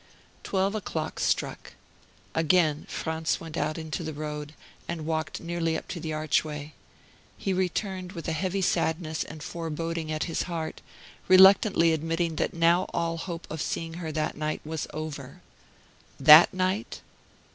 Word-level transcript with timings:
Twelve 0.41 0.73
o'clock 0.73 1.19
struck. 1.19 1.73
Again 2.33 2.87
Franz 2.89 3.39
went 3.39 3.55
out 3.55 3.77
into 3.77 4.01
the 4.03 4.15
road, 4.15 4.55
and 4.87 5.05
walked 5.05 5.39
nearly 5.39 5.77
up 5.77 5.87
to 5.89 5.99
the 5.99 6.11
archway; 6.11 6.73
he 7.37 7.53
returned 7.53 8.13
with 8.13 8.25
heavy 8.25 8.63
sadness 8.63 9.23
and 9.23 9.43
foreboding 9.43 10.11
at 10.11 10.23
his 10.23 10.41
heart, 10.49 10.81
reluctantly 11.27 11.93
admitting 11.93 12.37
that 12.37 12.51
now 12.51 12.87
all 12.95 13.17
hope 13.17 13.45
of 13.51 13.61
seeing 13.61 13.93
her 14.01 14.11
that 14.11 14.35
night 14.35 14.61
was 14.65 14.87
over. 14.91 15.43
That 16.19 16.51
night? 16.51 17.01